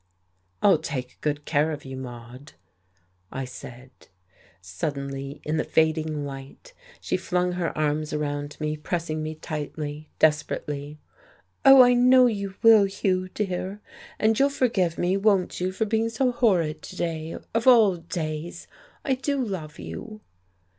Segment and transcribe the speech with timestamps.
[0.63, 2.53] "I'll take good care of you, Maude,"
[3.31, 3.91] I said.
[4.59, 10.97] Suddenly, in the fading light, she flung her arms around me, pressing me tightly, desperately.
[11.63, 13.79] "Oh, I know you will, Hugh, dear.
[14.17, 18.65] And you'll forgive me, won't you, for being so horrid to day, of all days?
[19.05, 20.21] I do love you!"